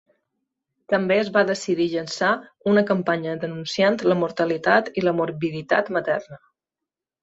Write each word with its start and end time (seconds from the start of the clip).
També 0.93 1.17
es 1.23 1.29
va 1.35 1.43
decidir 1.49 1.87
llançar 1.91 2.31
una 2.73 2.85
campanya 2.89 3.37
denunciant 3.47 4.03
la 4.11 4.21
mortalitat 4.25 4.93
i 5.01 5.09
la 5.09 5.19
morbiditat 5.23 5.97
materna. 6.01 6.47